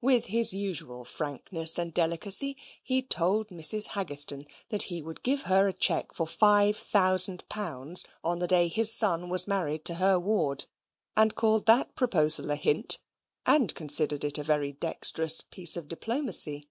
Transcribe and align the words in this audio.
With 0.00 0.26
his 0.26 0.54
usual 0.54 1.04
frankness 1.04 1.78
and 1.80 1.92
delicacy 1.92 2.56
he 2.80 3.02
told 3.02 3.48
Mrs. 3.48 3.88
Haggistoun 3.88 4.46
that 4.68 4.84
he 4.84 5.02
would 5.02 5.24
give 5.24 5.42
her 5.50 5.66
a 5.66 5.72
cheque 5.72 6.14
for 6.14 6.28
five 6.28 6.76
thousand 6.76 7.42
pounds 7.48 8.04
on 8.22 8.38
the 8.38 8.46
day 8.46 8.68
his 8.68 8.92
son 8.92 9.28
was 9.28 9.48
married 9.48 9.84
to 9.86 9.94
her 9.94 10.16
ward; 10.16 10.66
and 11.16 11.34
called 11.34 11.66
that 11.66 11.96
proposal 11.96 12.52
a 12.52 12.54
hint, 12.54 13.00
and 13.46 13.74
considered 13.74 14.22
it 14.22 14.38
a 14.38 14.44
very 14.44 14.70
dexterous 14.70 15.40
piece 15.40 15.76
of 15.76 15.88
diplomacy. 15.88 16.68